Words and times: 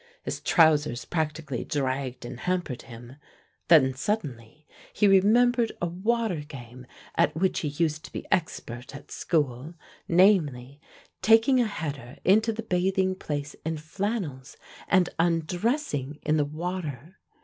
His 0.23 0.39
trousers 0.39 1.05
particularly 1.05 1.63
dragged 1.63 2.25
and 2.25 2.39
hampered 2.39 2.81
him; 2.81 3.17
then 3.67 3.93
suddenly 3.93 4.65
he 4.91 5.07
remembered 5.07 5.73
a 5.79 5.85
water 5.85 6.37
game 6.39 6.87
at 7.13 7.35
which 7.35 7.59
he 7.59 7.67
used 7.67 8.03
to 8.05 8.11
be 8.11 8.25
expert 8.31 8.95
at 8.95 9.11
school, 9.11 9.75
namely 10.07 10.81
taking 11.21 11.59
a 11.59 11.67
header 11.67 12.17
into 12.25 12.51
the 12.51 12.63
bathing 12.63 13.13
place 13.13 13.55
in 13.63 13.77
flannels 13.77 14.57
and 14.87 15.09
undressing 15.19 16.17
in 16.23 16.37
the 16.37 16.45
water. 16.45 17.19